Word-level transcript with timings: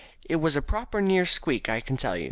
It 0.27 0.37
was 0.37 0.55
a 0.55 0.63
proper 0.63 0.99
near 0.99 1.27
squeak, 1.27 1.69
I 1.69 1.79
can 1.79 1.95
tell 1.95 2.15
ye." 2.17 2.19